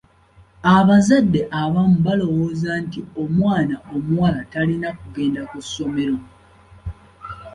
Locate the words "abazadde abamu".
0.75-1.97